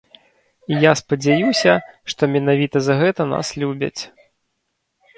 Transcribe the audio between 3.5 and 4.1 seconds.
любяць.